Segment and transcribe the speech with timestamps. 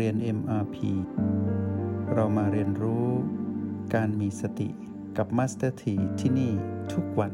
[0.00, 0.76] เรียน MRP
[2.14, 3.06] เรามาเรียนรู้
[3.94, 4.68] การมีสติ
[5.16, 6.52] กับ Master T ที่ที่นี่
[6.92, 7.32] ทุกวัน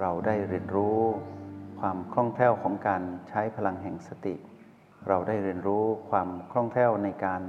[0.00, 0.98] เราได้เรียนรู้
[1.80, 4.34] ความคล่องแคล่วของการใช้พลังแห่งสติ
[5.08, 7.42] เราได้เรียนรู้ความคล่องแคล่วในการ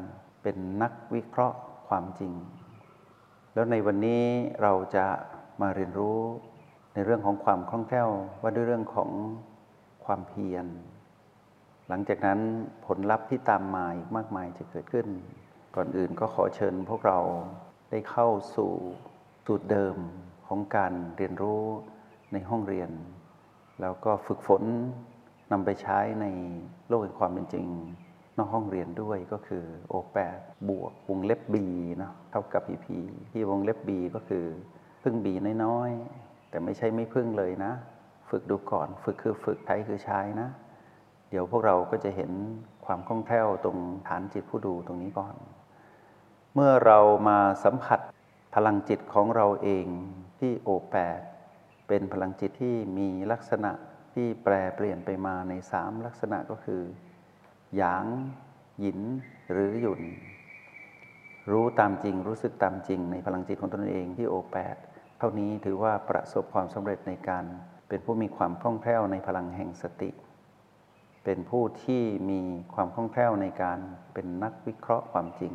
[0.43, 2.33] เป็นนักวิเคราะห์ความจริง
[3.53, 4.23] แล้วในวันนี้
[4.61, 5.07] เราจะ
[5.61, 6.19] มาเรียนรู้
[6.93, 8.09] ในเรื่องของความคล่องแคล่ว
[8.41, 9.09] ว่าด้วยเรื่องของ
[10.05, 10.67] ความเพียร
[11.91, 12.39] หลังจากนั้น
[12.85, 15.07] ผลลัพธ์ที่ตามมาอีกมากมายจะเกิดขึ้น
[15.75, 17.19] ก่อนอื่นก็ขอเชิญพวกเรา
[17.91, 18.71] ได้เข้าสู่
[19.45, 19.95] สูตรเดิม
[20.47, 21.63] ของการเรียนรู้
[22.33, 22.89] ในห้องเรียน
[23.81, 24.63] แล้วก็ฝึกฝน
[25.51, 26.25] นำไปใช้ใน
[26.87, 27.67] โลกแห่งความเป็นจริง
[28.37, 30.37] นอกห้องเรียนด้วยก็คือโอแปด
[30.69, 31.55] บวกวงเล็บ B
[31.97, 32.87] เนาะเท่ากับ PP
[33.31, 34.45] ที่วงเล็บ B ก็คือ
[35.03, 35.27] พึ่ง B
[35.65, 37.71] น้อยๆแต่ไม่ใช่ไม่พึ่งเลยนะ
[38.29, 40.49] ฝึกดูก่อน ฝึกคือฝึกใช้คือใช้นะ
[41.29, 42.31] เดี๋ยวพวกเราก็จะเห็น
[42.85, 43.77] ความคล่องแคล่วตรง
[44.07, 45.35] ฐานจิตผู้ดูตรงนี้ก่อน
[46.53, 47.99] เมื่อเรามาสัมผัส
[48.55, 49.85] พลังจิตของเราเอง
[50.39, 51.19] ที่โอแปด
[51.87, 53.71] เป็นพลังจิตที่มีลักษณะ
[54.13, 56.81] ที่แปรเปลี่ยนไปมาในสามลักษณะก็คือ
[57.77, 58.05] หยาง
[58.79, 58.99] หยิน
[59.51, 60.01] หรือหยุน
[61.51, 64.75] รู้ตามจริงรู้สึกตามจริงในพลังจิตของตนเองที่โอแปด
[65.19, 67.45] เท่านี้ถือว่าประสบความสำเร็จในการ
[67.87, 70.09] เป็นผู้มีความคล่องแคล่วในพลังแห่งสติ
[71.23, 72.41] เป็นผู้ที่มี
[72.73, 73.79] ความคล่องแคล่วในการ
[74.13, 75.53] เป็นนักวิเคราะห์ความจริง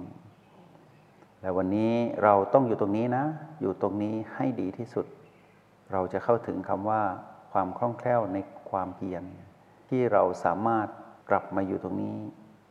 [1.40, 1.92] และวันนี้
[2.24, 3.24] เราต้องอยู่ตรงนี้นะ
[3.60, 5.06] อยู่ตรงนี้ให้ดีที่สุด
[5.92, 7.02] เราจะเข้าถึงคำว่า
[7.52, 8.38] ความคล่องแคล่วใน
[8.70, 9.24] ความเพียร
[9.88, 10.88] ที่เราสามารถ
[11.30, 12.16] กลับมาอยู่ตรงนี้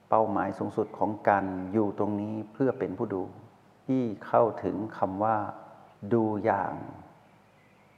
[0.09, 3.23] เป้าหมายสูงสุดของการอยู่ตรงนี้เพื่อเป็นผู้ดู
[3.87, 5.37] ที่เข้าถึงคำว่า
[6.13, 6.73] ดูอย่าง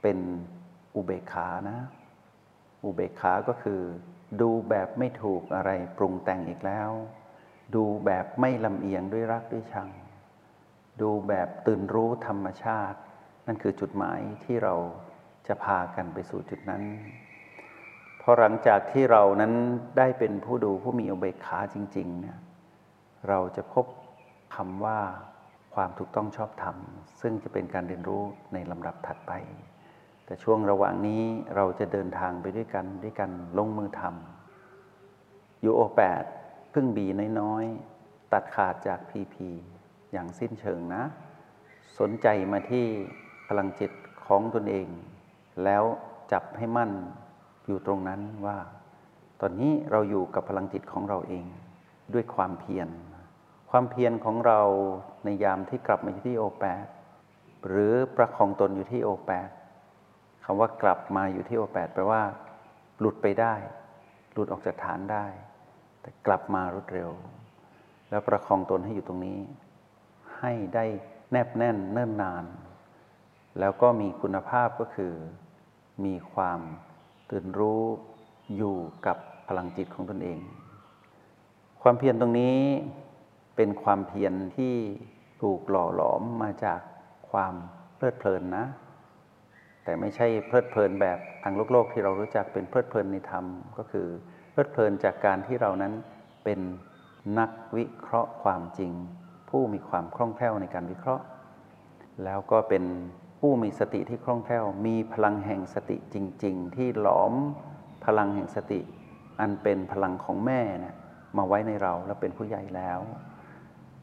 [0.02, 0.18] เป็น
[0.94, 1.78] อุเบกขานะ
[2.84, 3.80] อุเบกขาก็คือ
[4.40, 6.90] ดูแบบไม่ถูกอะไรปรุงแต่งอีกแล้ว
[7.74, 9.88] ดูแบบไม่ลำเอียงด้วยรักด้วยชัง
[11.00, 12.98] ดูแบบตื่นรู้ธรรมชาติ
[13.46, 14.74] นั่นคือจุดหมายที่เรา
[15.46, 16.82] จะพากันไปสู่จุดนั้น
[18.20, 19.52] พอหลังจากที่เรานั้น
[19.98, 22.38] ได้เป็นผู้ดูผู้มีอุเบกขาจริงๆเนี่ย
[23.28, 23.86] เราจะพบ
[24.54, 25.00] คำว่า
[25.74, 26.76] ความถูกต้องชอบธรรม
[27.20, 28.22] ซึ่งจะเป็นการเรียนรู้
[28.52, 29.32] ในลำดับถัดไป
[30.26, 31.22] แต่ช่วงระหว่างนี้
[31.56, 36.24] เราจะเดินทางไปด้วยกันด้วยกันลงมือทำยูโอแปด
[36.72, 37.06] พึ่งบี
[37.40, 39.48] น้อยๆ ตัดขาดจากพีพี
[40.12, 41.02] อย่างสิ้นเชิงนะ
[41.98, 42.86] สนใจมาที่
[43.48, 43.92] พลังจิต
[44.26, 44.88] ของตนเอง
[45.64, 45.84] แล้ว
[46.32, 46.90] จับให้มั่น
[47.66, 48.58] อยู่ตรงนั้นว่า
[49.40, 51.44] ตอนนี้เราอยู่กับพลังจิตของเราเอง
[52.14, 52.88] ด้วยความเพียร
[53.70, 54.60] ความเพียรของเรา
[55.24, 56.86] ในยามที่กลับมาอยู่ที่โอแปด
[57.68, 59.48] หรือประคองตนอยู่ที่โอแปด
[60.48, 62.22] คำว่ากลับมาอยู่ที่โอแปดแปลว่า
[62.98, 63.54] หลุดไปได้
[64.32, 65.26] หลุดออกจากฐานได้
[66.00, 67.10] แต่กลับมารวดเร็ว
[68.10, 69.38] แล้วประคองตนให้อยู่ตรงนี้
[70.38, 70.84] ให้ได้
[71.30, 72.44] แนบแน่นเนิ่นนาน
[73.58, 75.14] แล้วก็มีคุณภาพก็คือ
[76.04, 76.60] มีความ
[77.30, 77.82] ตื่นรู้
[78.56, 78.76] อยู่
[79.06, 79.16] กับ
[79.48, 80.38] พลังจิตของตนเอง
[81.82, 82.58] ความเพียรตรงนี้
[83.56, 84.74] เป็นความเพียรที่
[85.42, 86.80] ถูกหล่อหลอมมาจาก
[87.30, 87.54] ความ
[87.96, 88.66] เพลิดเพลินนะ
[89.86, 93.44] แต่ไม่ใช่เพลิดเพลินแบบทางโลกโลกที่เรารู้จักเป็นเพลิดเพลินในธรรม
[93.78, 94.06] ก็คือ
[94.50, 95.92] เพลิดเพลินจากการที่เรานั้น
[96.44, 96.60] เป็น
[97.38, 98.92] นักวิเคราะห์ความจริง
[99.50, 101.24] ผู้มีความคล่องแคล่วในการวิเคราะห์
[102.24, 102.84] แล้วก็เป็น
[103.40, 107.32] ผู้มีสติที่คล่องแคล่ว มีพลังแห่งสติจริง ๆ ที่หลอม
[108.04, 108.80] พลังแห่งสติ
[109.40, 110.96] อันเป็นพลังของแม่นะ
[111.36, 113.00] มาไว้ในเราแล้วเป็นผู้ใหญ่แล้ว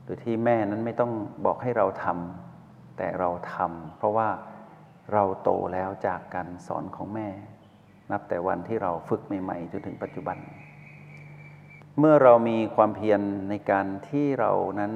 [0.04, 1.12] โดยที่แม่นั้นไม่ต้อง
[1.46, 4.28] บอกให้เราทำแต่เราทำเพราะว่า
[5.12, 7.30] เราโตแล้วจากการสอนของแม่
[8.12, 10.38] นับแต่วันที่เราฝึกใหม่ๆจนถึงปัจจุบัน
[12.00, 14.94] เมื่อเรามีความเพียรในการที่เรานั้น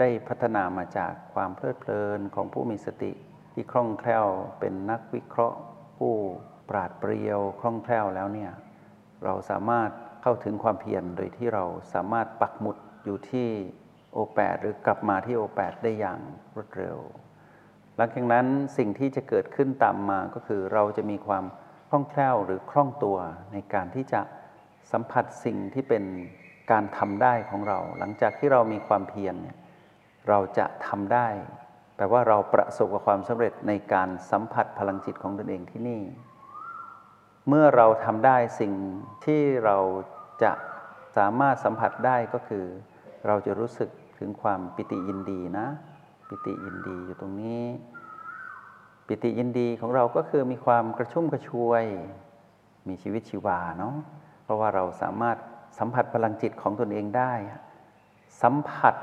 [0.00, 3.12] ได้พัฒนามาจากความเพลิดเพลินของผู้มีสติ
[3.52, 4.26] ที่คล่องแคล่ว
[4.60, 5.58] เป็นนักวิเคราะห์
[5.98, 6.14] ผู้
[6.68, 8.52] ปราดเปรียวคล่องแคล่วแล้วเนี่ย
[9.24, 9.90] เราสามารถ
[10.22, 11.64] เข้าถึงความเพียรโดยที่เรา
[11.94, 13.48] สามารถปักหมุดอยู่ที่
[14.12, 16.18] โอแปดหรือกลับมาที่โอแปดได้อย่าง
[16.54, 16.98] รวดเร็ว
[17.96, 18.46] หลังจากนั้น
[18.78, 21.44] สิ่งที่จะเกิดขึ้นตามมาก็คือเราจะมีความ
[21.88, 23.18] คล่องแคล่วหรือคล่องตัว
[23.52, 24.20] ในการที่จะ
[24.92, 26.04] สัมผัสสิ่งที่เป็น
[26.70, 29.56] การทำได้ของเรา หลังจากที่เรามีความเพียรเนี่ย
[30.28, 31.28] เราจะทำได้
[31.96, 36.02] แปลว่าเราประสบกับความสำเร็จในการสัมผัสพลังจิตของตนเองที่นี่
[37.48, 38.72] เมื่อเราทำได้สิ่ง
[39.24, 39.76] ที่เรา
[40.42, 40.52] จะ
[41.16, 42.64] สามารถสัมผัสได้ก็คือ
[43.26, 45.66] เราจะรู้สึกถึงความปิติยินดีนะ
[46.32, 47.64] ปิติยินดีอยู่ตรงนี้
[49.06, 51.84] ปิติยินดีของเราก็คือมีความกระชุ่มกระชวย
[52.88, 53.94] มีชีวิตชีวาเนาะ
[54.42, 55.36] เพราะว่าเราสามารถ
[55.78, 57.32] สัมผัสพลังจิตของตนเองได้
[58.42, 58.94] สัมผัส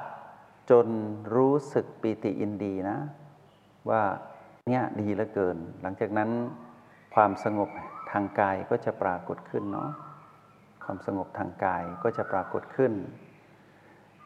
[0.70, 0.88] จน
[1.36, 2.98] รู้สึกปีติอินดีนะ
[3.90, 4.02] ว่า
[4.68, 6.30] เนี่ยดีเหลือเกิน หลังจากนั้น
[7.16, 7.70] ความสงบ
[8.12, 9.90] ทางกายก็จะปรากฏขึ้นเนาะ
[10.84, 12.94] ความสงบทางกายก็จะปรากฏขึ้น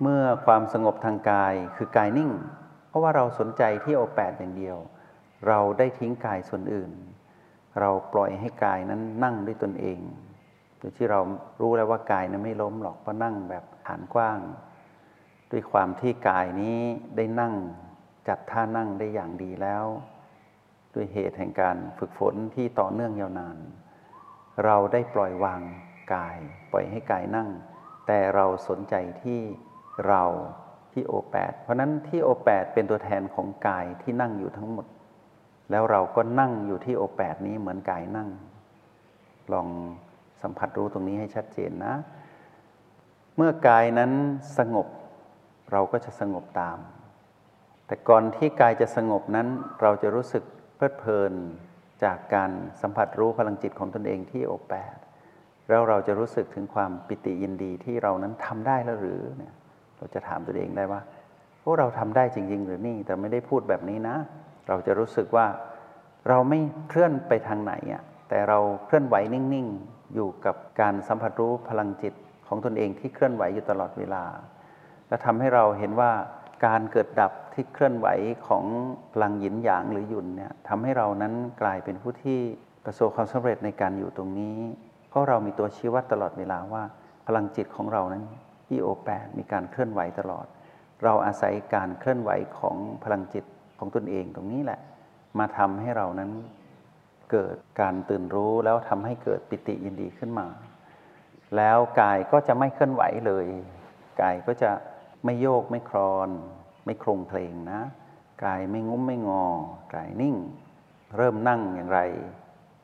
[0.02, 2.32] เมื่อความสงบทางกายคือกายนิ่ง
[2.94, 4.78] ราะว่าเราสนใจที่โอแปดอย่างเดียว
[5.48, 6.92] เราได้ทิ้งกายส่วนอื่น
[7.80, 10.00] เราปล่อยให้กายนั้นนั่งด้วยตนเอง
[10.78, 11.20] โดยที่เรา
[11.62, 14.40] รู้แล้วว่ากายนั้นไม่ล้มหรอกเพราะนั่งแบบฐานกว้าง
[15.52, 16.80] ด้วยความที่กายนี้
[17.16, 17.54] ได้นั่ง
[18.28, 19.86] จัดท่านั่งได้อย่างดีแล้ว
[20.94, 23.58] ด้วยเหตุแห่งการฝึกฝนที่ต่อเนื่องยาวนาน
[24.66, 25.62] เราได้ปล่อยวาง
[26.14, 26.38] กาย
[26.72, 27.50] ปล่อยให้กายนั่ง
[28.08, 29.40] แต่เราสนใจที่
[30.08, 30.24] เรา
[30.94, 34.86] ที่โอแปดเพราะนั้นที่โอแปดเป็นตัวแทนของกายที่นั่งอยู่ทั้งหมด
[35.72, 38.30] แล้วเราก็นั่งอยู่ที่โอแปดนี้เหมือนกายนั่ง
[39.54, 39.68] ลอง
[40.42, 41.94] สัมผัสรู้ตรงนี้ให้ชัดเจนนะ
[43.38, 44.12] เมื่อกายนั้น
[44.58, 44.88] สงบ
[45.72, 46.78] เราก็จะสงบตาม
[47.88, 49.48] แต่ก่อนที่กายจะสงบนั้น
[49.82, 50.44] เราจะรู้สึก
[50.76, 51.34] เพลิดเพลิน
[52.04, 52.52] จากการ
[52.82, 54.96] สัมผัสรู้พลังจิตของตนเองที่โอแปด
[55.70, 59.54] แล้วเราจะรู้สึกถึงความปิติยินดีที่เรานั้นทำได้แล้วหรือเนี่ย
[60.04, 61.02] เราจะถามตัวเองได้ว่า
[61.64, 64.16] พวกเราทำได้จริง ๆ หรือนี่ แต่ไม่ได้พูดแบบนี้นะ
[64.68, 65.46] เราจะรู้สึกว่า
[66.30, 66.60] เราไม่
[66.90, 72.14] เคลื่อนไปทางไหนอะแต่เราเคลื่อนไหวนิ่ง ๆ อยู่กับการสัมผัสรู้พลังจิต
[72.48, 74.24] ของตนเองที่เคลื่อนไหวอยู่ตลอดเวลา
[75.08, 76.12] และทำให้เราเห็นว่า
[76.66, 78.08] การเกิดดับที่เคลื่อนไหว
[78.48, 78.64] ของ
[79.14, 82.40] พลังหยินหยางหรือหยุนเนี่ยทำให้เรานั้นกลายเป็นผู้ที่
[82.86, 84.58] ประสบความสำเร็จในการอยู่ตรงนี้
[85.10, 86.84] เพราะเรามีตัวชี้วัดตลอดเวลาว่า
[87.28, 88.24] พลังจิตของเรานั้น
[88.74, 90.46] ที่โอแปดมีการเคลื่อนไหวตลอด
[91.04, 93.46] เราอาศัยการเคลื่อนไหวของพลังจิต
[93.80, 94.80] ของตนเองตรงนี้แหละ
[95.40, 96.32] มาทำให้เรานั้น
[97.32, 100.48] เกิดการตื่นรู้แล้วทำให้เกิดปิติยินดีขึ้นมา
[101.58, 103.46] แล้วกายก็จะไม่เคลื่อนไหวเลย
[104.22, 104.72] กายก็จะ
[105.26, 106.30] ไม่โยกไม่คลอน
[106.86, 107.82] ไม่โครงเพลงนะ
[108.46, 109.46] กายไม่งุ้มไม่งอ
[109.96, 110.36] กายนิ่ง
[111.18, 112.00] เริ่มนั่งอย่างไร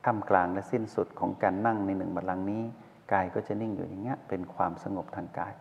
[0.06, 2.64] ท่ามกลางและสิ้นสุดของการนั่งในหนึ่งบัลลังก์นี้
[3.14, 5.54] กายก็จะนิ่งอยู่อย่างเงี้ยเป็นความสงบทางกาย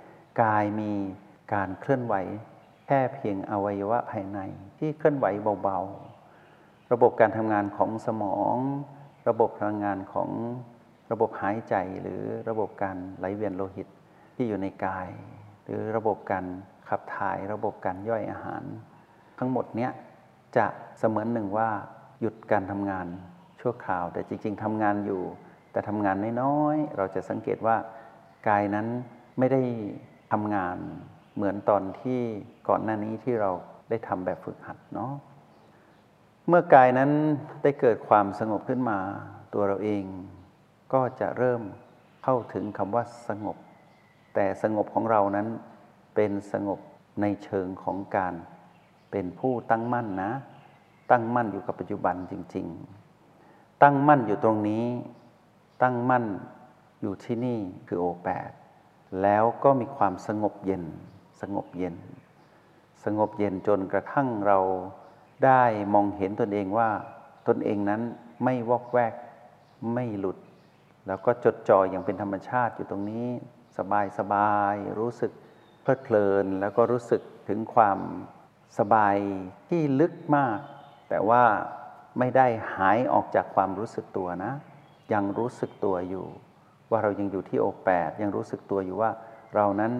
[0.43, 0.93] กายมี
[1.55, 2.15] การเคลื่อนไหว
[2.87, 4.41] แค่เพียงอวัยวะภายใน
[4.79, 5.27] ที่เคลื่อนไหว
[5.63, 8.57] เบาๆ ระบบการทำงานของสมอง
[9.29, 10.31] ระบบพลังงานของ
[11.11, 13.89] ระบบหายใจหรือระบบการไหลเวียนโลหิต
[14.37, 15.09] ที่อยู่ในกาย
[15.65, 16.45] หรือระบบการ
[16.89, 18.63] ขับถ่าย ระบบการย่อยอาหาร
[19.39, 19.91] ทั้งหมดเนี้ย
[20.57, 20.67] จะ
[20.99, 21.69] เสมือนหนึ่งว่า
[22.21, 23.07] หยุดการทำงาน
[23.61, 25.23] ชั่วคราว แต่จริง ๆทำงานอยู่
[25.73, 27.77] แต่ทำงานน้อยๆเราจะสังเกตว่า
[28.49, 28.87] กายนั้น
[29.39, 29.63] ไม่ได้
[30.33, 30.77] ทำงาน
[31.35, 32.21] เหมือนตอนที่
[32.69, 33.51] ก่อนหน้านี้ที่เรา
[33.89, 35.13] ได้ทำแบบฝึกหัดเนาะ
[36.49, 37.11] เมื่อกายนั้น
[37.63, 38.99] ได้เกิดความสงบขึ้นมา
[39.55, 40.05] ตัวเราเอง
[40.93, 41.63] ก็จะเริ่ม
[42.25, 43.57] เข้าถึงคำว่าสงบ
[44.35, 45.47] แต่สงบของเรานั้น
[46.15, 46.79] เป็นสงบ
[47.21, 48.35] ในเชิงของการ
[49.11, 50.33] เป็นผู้ตั้งมั่นนะ
[51.11, 52.67] ตั้งมั่นอยู่กับปัจจุบันจริง
[53.25, 54.85] ๆ ตั้งมั่นอยู่ตรงนี้
[55.83, 56.25] ตั้งมั่น
[57.01, 57.59] อยู่ที่นี่
[57.89, 58.51] คือโอแปด
[59.23, 60.85] แล้วก็มีความสงบเย็น
[61.41, 61.95] สงบเย็น
[63.05, 64.59] สงบเย็นจนกระทั่งเรา
[65.45, 65.63] ได้
[65.95, 66.91] มองเห็นตนเองว่า
[67.49, 68.03] ตนเองนั้น
[68.45, 69.15] ไม่วอกแวก
[69.95, 70.39] ไม่หลุด
[71.07, 73.27] แล้วก็จดจ่ออย่างเป็นธรรมชาติอยู่ตรงนี้
[73.79, 75.33] สบายสบายรู้สึก
[75.83, 77.99] เพลิดเพลินแล้วก็รู้สึกถึงความ
[78.79, 79.17] สบาย
[79.69, 80.59] ที่ลึกมาก
[81.09, 81.45] แต่ว่า
[82.19, 84.53] ไม่ได้หายออกจากความรู้สึกตัวนะ
[85.13, 86.27] ยังรู้สึกตัวอยู่
[86.91, 89.11] ว่าเรายังอยู่ที่โอแปดยังรู้สึกตัวอยู่ว่า
[89.55, 89.93] เรานั้น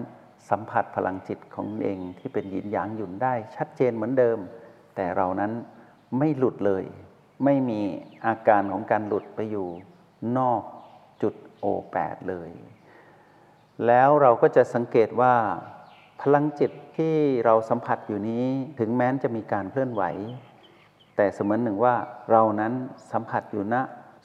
[0.49, 4.39] สัมผัสพลังจิตของเองที่เป็นหยินหยางหยุนได้ชัดเจนเหมือนเดิม
[4.95, 5.51] แต่เรานั้น
[6.17, 6.83] ไม่หลุดเลย
[7.43, 7.81] ไม่มี
[8.25, 9.67] อาการของการหลุดไปอยู่
[10.37, 10.61] นอก
[11.21, 12.51] จุดโอแปดเลย
[13.87, 15.35] แล้วเราก็จะสังเกตว่า
[16.21, 17.15] พลังจิตที่
[17.45, 18.45] เราสัมผัสอยู่นี้
[18.79, 20.03] ถึงแม้นจะมีการเคลื่อนไหว
[21.15, 21.95] แต่เสมือนหนึ่งว่า
[22.31, 22.73] เรานั้น
[23.11, 23.75] สัมผัสอยู่ณ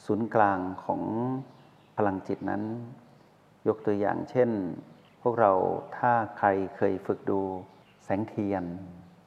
[0.05, 1.01] ศูนย์กลางของ
[1.97, 2.63] พลังจิตนั้น
[3.69, 4.51] ยกตัวอย่างเช่น
[5.23, 5.53] พวกเรา
[5.99, 7.41] ถ้าใครเคยฝึกดู
[8.05, 8.65] แสงเทียน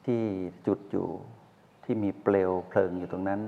[0.06, 0.22] ที่
[0.66, 1.08] จุดอยู่
[1.84, 3.42] ที่มีเปลวเพลิงอยู่ตรงนั้น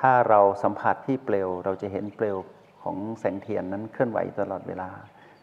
[0.00, 2.36] ถ้าเราสัมผัสที่เปลวเราจะเห็นเปลว
[2.82, 4.90] ของแสงเทียนนั้นเคลื่อนไหวตลอดเวลา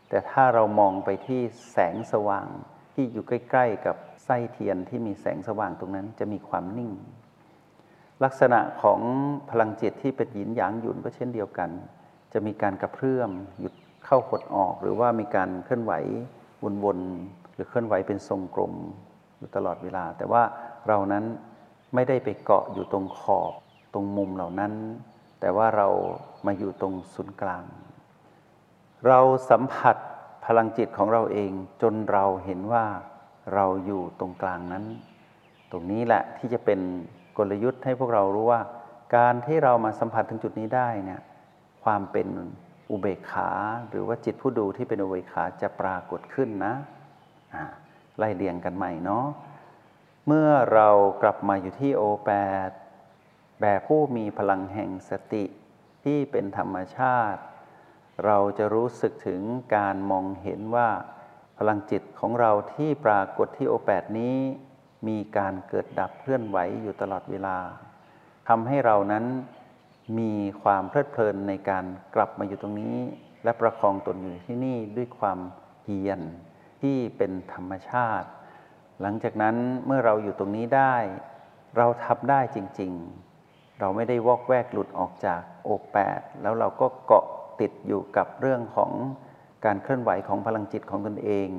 [0.09, 1.41] แต่ถ้าเรามองไปที่
[1.71, 2.47] แสงสว่าง
[2.93, 6.91] ที่อยู่ใกล้ ๆ กับไส้เทียนที่มีแสงสว่างตรงนั้นจะมีความนิ่ง
[8.23, 8.99] ลักษณะของ
[9.49, 11.69] พลังจิตที่เป็นหยินหยางหยุนก็เช่นเดียวกัน
[12.33, 13.73] จะมีการกระเพื่อมหยุด
[14.05, 15.93] เข้าหดออก หรือว่ามีการเคลื่อนไหว
[16.83, 18.73] วนๆหรือเคลื่อนไหวเป็นทรงกลม
[19.37, 20.43] อยู่ตลอดเวลา แต่ว่า
[20.87, 21.23] เรานั้น
[21.93, 23.53] ไม่ได้ไปเกาะอยู่ตรงขอบ
[23.93, 24.73] ตรงมุมเหล่านั้น
[25.39, 25.87] แต่ว่าเรา
[26.45, 27.63] มาอยู่ตรงศูนย์กลาง
[29.07, 29.19] เรา
[29.49, 29.95] สัมผัส
[30.45, 32.85] พลังจิตของเราเองจนเราเห็นว่า
[33.53, 34.83] เราอยู่ตรงกลางนั้น
[35.71, 36.79] ตรงนี้แหละที่จะเป็น
[37.37, 38.61] กลยุทธ์ให้พวกเรารู้ว่า
[39.15, 41.21] การที่เรามาสัมผัสถึงจุดนี้ได้เนี่ย
[41.87, 42.29] ความเป็น
[42.91, 43.49] อุเบกขา
[43.89, 46.73] หรือว่าจิตผู้ดูที่เป็นอุเบกขาจะปรากฏขึ้นนะ
[48.17, 49.25] ไล่เรียงกันใหม่เนาะ
[50.27, 50.89] เมื่อเรา
[51.21, 52.31] กลับมาอยู่ที่โอแป
[52.67, 52.69] ด
[53.61, 55.45] แบบผู้มีพลังแห่งสติ
[56.03, 57.41] ที่เป็นธรรมชาติ
[58.25, 59.41] เราจะรู้สึกถึง
[59.75, 60.89] การมองเห็นว่า
[61.57, 64.37] พลังจิตของเราที่ปรากฏที่โอแปดนี้
[65.07, 67.57] มีการเกิดดับเคลื่อนไหวอยู่ตลอดเวลา
[68.47, 69.25] ทำให้เรานั้น
[70.17, 71.85] มีความเพลิดเพลินในการ
[72.15, 72.97] กลับมาอยู่ตรงนี้
[73.43, 75.39] และประคองตนอยู่ที่นี่ด้วยความ
[75.83, 76.19] เพียร
[76.81, 78.27] ที่เป็นธรรมชาติ
[79.01, 80.95] หลังจากนั้นเมื่อเราอยู่ตรงนี้ได้
[81.77, 82.91] เราทำได้จริง
[83.37, 87.25] ๆ เราไม่ได้วอกแวกหลุดออกจากโอแปดแล้วเราก็เกาะ
[87.59, 88.91] ติดอยู่กับเรื่องของ
[89.65, 91.49] การเคลื่อนไหวของพลังจิตของตนเอง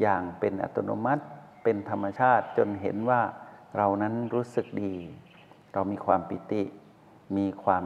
[0.00, 1.24] อย่างเป็นอัตโนมัติ
[1.64, 3.20] เป็นธรรมชาติจนเห็นว่า
[3.76, 4.94] เรานั้นรู้สึกดี
[5.72, 6.62] เรามีความปิติ
[7.36, 7.84] มีความ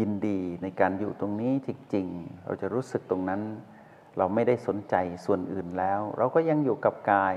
[0.00, 3.42] ยินดีในการอยู่ตรงนี้จริงๆ เราจะรู้สึกตรงนั้น
[4.18, 7.36] เราไม่ได้สนใจส่วนอื่นแล้ว เราก็ยังอยู่กับกาย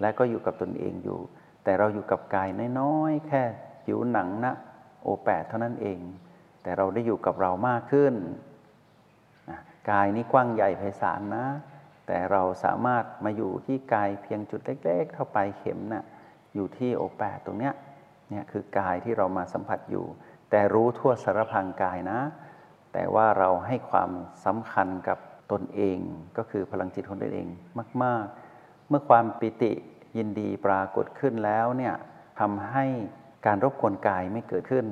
[0.00, 1.20] และก็อยู่กับตนเองอยู่
[1.64, 2.48] แต่เราอยู่กับกาย
[2.80, 3.42] น้อยๆ แค่
[3.84, 4.54] ผิวหนังนะ
[5.02, 5.98] โอแปดเท่านั้นเอง
[6.62, 8.14] แต่เราได้อยู่กับเรามากขึ้น
[9.90, 11.46] กายนี้กว้างใหญ่ไพศาลนะ
[12.06, 16.04] แต่เราสามารถมาอยู่ที่กายเพียงจุดเล็ก ๆ เท่าไปเข็มนะ่ะ
[16.54, 17.74] อยู่ที่โอแปดตรงเนี้ย
[18.30, 20.06] เนี่ยคือกายที่เรามาสัมผัสอยู่
[20.50, 22.20] แต่รู้ทั่วสารพังกายนะ
[22.92, 24.10] แต่ว่าเราให้ความ
[24.44, 25.18] สำคัญกับ
[25.52, 25.98] ตนเอง
[26.36, 27.48] ก็คือพลังจิตของตนเอง
[28.02, 28.24] มาก
[28.56, 29.72] ๆ เมื่อความปิติ
[30.16, 31.94] ยินดีปรากฏขึ้นแล้วเนี่ย
[32.40, 32.84] ทำให้
[33.46, 34.86] การรบกวนกายไม่เกิดขึ้น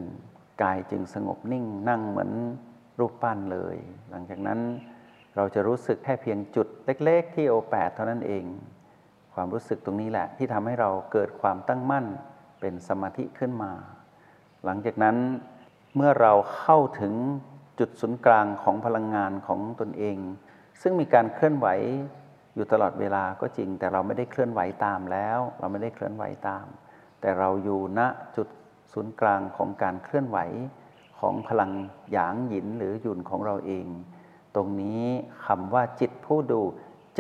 [0.63, 2.31] กายจึงสงบนิ่งนั่งเหมือน
[2.99, 3.77] รูปปั้นเลย
[4.11, 4.61] หลังจากนั้น
[5.37, 6.67] เราจะรู้สึกแค่เพียงจุด
[7.05, 8.45] เล็ก ๆ ที่โอแปดเท่านั้นเอง
[9.35, 12.07] ความรู้สึกตรงนี้แหละที่ทำให้เราเกิดความตั้งมั่น
[12.61, 13.73] เป็นสมาธิขึ้นมา
[14.65, 15.17] หลังจากนั้น
[15.97, 17.15] เมื่อเราเข้าถึง
[17.79, 20.19] จุดศูนย์กลางของพลังงานของตนเอง
[20.83, 21.67] ซึ่งมีการเคลื่อนไหว
[22.55, 26.67] อยู่ตลอดเวลาก็จริง แต่เราไม่ได้เคลื่อนไหวตามแล้ว เราไม่ได้เคลื่อนไหวตาม
[27.21, 28.01] แต่เราอยู่ณ
[28.37, 28.49] จุด
[28.93, 30.39] ศูนย์กลางของการเคลื่อนไหว
[31.19, 31.73] ของพลัง
[32.13, 33.87] หยางหยินหรือหยุนของเราเอง
[34.55, 35.05] ตรงนี้
[35.47, 36.63] คำว่าจิตผู้ดู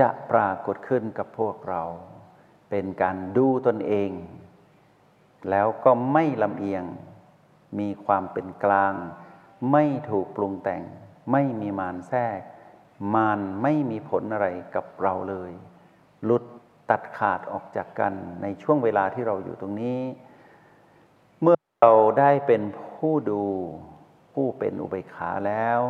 [0.00, 1.82] จะปรากฏขึ้นกับพวกเรา
[2.70, 4.10] เป็นการดูตนเอง
[5.50, 6.84] แล้วก็ไม่ลำเอียง
[7.78, 8.94] มีความเป็นกลาง
[9.72, 10.82] ไม่ถูกปรุงแต่ง
[11.32, 12.40] ไม่มีมารแทรก
[13.14, 15.52] มารไม่มีผลอะไรกับเราเลย
[16.24, 16.44] หลุด
[16.90, 20.00] ตัดขาดออกจากกันในช่วงเวลาที่เราอยู่ตรงนี้
[21.40, 22.62] เมื่อเราได้เป็น
[22.96, 23.44] ผู้ดู
[24.32, 25.80] ผู้เป็นอุเบกขาแล้ว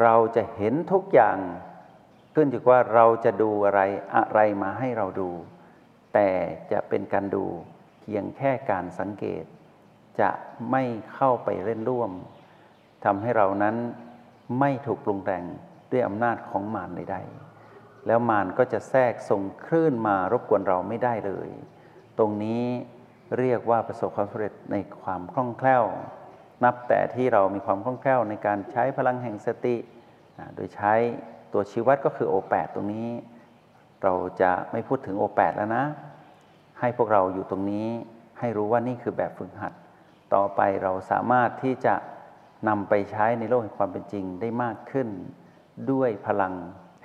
[0.00, 1.38] เราจะเห็นทุกอย่าง
[2.34, 3.80] ขึ้นอยู่ว่าเราจะดูอะไร
[4.16, 5.30] อะไรมาให้เราดู
[6.14, 6.30] แต่
[6.72, 7.44] จะเป็นการดู
[8.00, 9.44] เพียงแค่การสังเกต
[10.20, 10.30] จะ
[10.70, 10.82] ไม่
[11.14, 12.10] เข้าไปเล่นร่วม
[13.04, 13.76] ทำให้เรานั้น
[14.60, 15.44] ไม่ถูกปรุงแต่ง
[15.90, 21.48] ด้วยอำนาจของมารใดๆ แล้วมารก็จะแทรกส่งคลื่นมารบกวนเราไม่ได้เลย
[22.18, 22.64] ตรงนี้
[23.38, 25.84] เรียกว่าประสบความสำเร็จในความคล่องแคล่ว
[26.64, 29.76] นับแต่ที่เรามีความคล่องแคล่วในการใช้พลังแห่งสติ
[30.54, 30.94] โดยใช้
[31.52, 33.08] ตัวชีวัดก็คือโอแปดตรงนี้
[34.02, 35.84] เราจะไม่พูดถึงโอแปดแล้วนะ
[36.80, 37.86] ให้พวกเราอยู่ตรงนี้
[38.38, 39.72] ให้รู้ว่านี่คือแบบฝึกหัด
[40.34, 41.94] ต่อไปเราสามารถที่จะ
[42.68, 45.08] นำไปใช้ในโลกแห่งความเป็นจริงได้มากขึ้น
[45.90, 46.54] ด้วยพลัง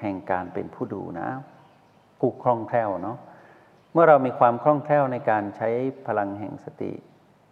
[0.02, 1.30] แห่งการเป็นผู้ดูนะ
[2.20, 3.18] ผู้คล่องแคล่วเนาะ
[3.94, 5.70] เมื่อเรามีความคล่องแคล่วในการใช้
[6.08, 6.92] พลังแห่งสติ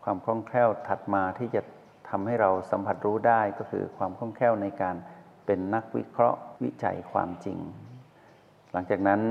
[0.03, 1.61] ความคล่องแคล่วถัดมาที่จะ
[2.09, 4.95] ทำให้เราสัมผัสรู้ได้ก็คือความคล่องแคล่วในการ
[5.45, 7.57] เป็นนักวิเคราะห์วิจัยความจริง
[8.71, 9.21] หลังจากนั้น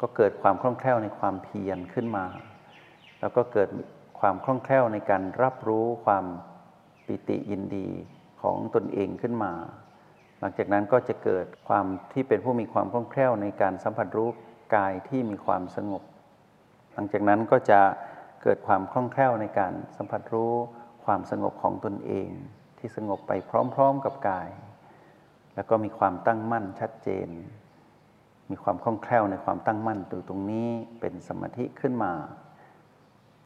[0.00, 2.24] ก็เกิดความคล่องแคล่วในความเพียรขึ้นมา
[3.20, 3.68] แล้วก็เกิด
[4.20, 6.24] ความคล่องแคล่วในการรับรู้ความ
[7.06, 7.88] ปิติยินดี
[8.42, 9.52] ของตนเองขึ้นมา
[10.40, 14.28] หลังจากนั้นก็จะเกิดความที่เป็นผู้มีความคล่องแคล่วในการสัมผัสรู้
[14.74, 16.02] กายที่มีความสงบ
[16.94, 17.80] หลังจากนั้นก็จะ
[18.42, 20.54] เกิดความคล่องแคล่วในการสัมผัสรู้
[21.04, 22.28] ความสงบของตนเอง
[22.78, 23.32] ที่สงบไป
[23.74, 24.48] พร้อม ๆ กับกาย
[25.54, 27.28] แล้วก็มีความตั้งมั่นชัดเจน
[28.50, 30.68] มีความคล่องแคล่วในความตั้งมั่นตรงตรงนี้
[31.00, 32.12] เป็นสมาธิขึ้นมา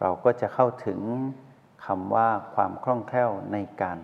[0.01, 1.01] เราก็จะเข้าถึง
[1.85, 3.99] คำว่าความคล่องแคล่วในการ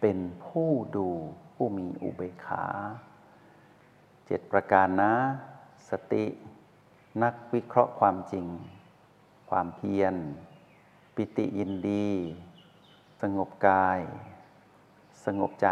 [0.00, 1.08] เป็นผู้ดู
[1.54, 2.64] ผู้มีอุเบกขา
[4.26, 5.12] เจ็ดประการนะ
[5.88, 6.24] สติ
[7.22, 8.46] นักวิเคราะห์ความจริง
[9.50, 10.14] ความเพียร
[11.14, 12.08] ปิติยินดี
[13.22, 14.00] สงบกาย
[15.24, 15.68] สงบใจ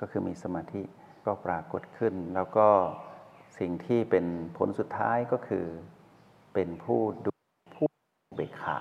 [0.00, 0.82] ก็คือมีสมาธิ
[1.24, 2.68] ก็ปรากฏขึ้น แล้วก็
[3.58, 5.66] สิ่งที่เป็นผลสุดท้ายก็คือ
[6.54, 7.33] เป็นผู้ดู
[8.64, 8.78] ขา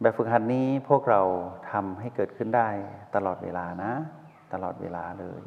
[0.00, 1.22] แบบฝึกหัดนี้พวกเรา
[1.70, 2.68] ทำให้เกิดขึ้นได้
[3.14, 3.92] ตลอดเวลานะ
[4.52, 5.42] ตลอดเวลาเลย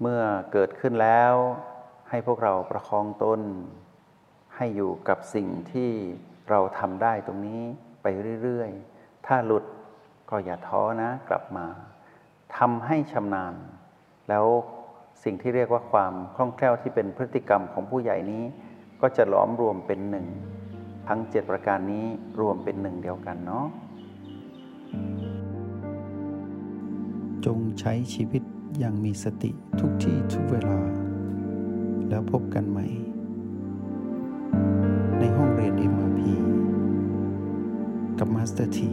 [0.00, 0.22] เมื่อ
[0.52, 1.34] เกิดขึ้นแล้ว
[2.10, 3.40] ให้พวกเราประคองตน
[4.56, 5.90] ให้อยู่กับสิ่งที่
[6.50, 7.62] เราทำได้ตรงนี้
[8.02, 8.06] ไป
[8.42, 9.64] เรื่อย ๆ ถ้าหลุด
[10.30, 11.66] ก็อย่าท้อนะกลับมา
[12.56, 13.54] ทำให้ชำนาญ
[14.28, 14.46] แล้ว
[15.24, 18.44] สิ่งที่เรียกว่าความคล่องแคล่วที่เป็นพฤติกรรมของผู้ใหญ่นี้
[19.00, 20.26] ก็จะหลอมรวมเป็นหนึ่ง
[21.08, 22.04] ทั้งเจ็ดประการนี้
[22.40, 23.66] รวมเป็นหนึ่งเดียวกันเนาะ
[27.46, 28.42] จงใช้ชีวิต
[28.78, 30.78] อย่างมีสติทุกที่ทุกเวลา
[32.08, 32.86] แล้วพบกันใหม่
[35.18, 36.20] ในห้องเรียน MRP
[38.18, 38.92] กับ Master T